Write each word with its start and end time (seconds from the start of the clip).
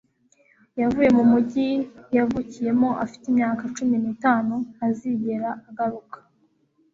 yavuye 0.81 1.09
mu 1.17 1.23
mujyi 1.31 1.67
yavukiyemo 2.15 2.89
afite 3.03 3.23
imyaka 3.31 3.63
cumi 3.75 3.95
n'itanu 4.03 4.53
ntazigera 4.73 5.49
agaruka 5.69 6.17